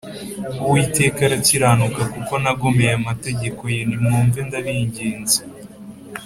Uwiteka 0.65 1.19
arakiranuka 1.27 2.01
kuko 2.13 2.33
nagomeye 2.43 2.91
amategeko 3.01 3.61
ye, 3.73 3.81
Nimwumve 3.89 4.39
ndabinginze, 4.47 5.39